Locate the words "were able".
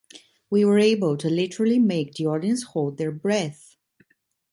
0.65-1.15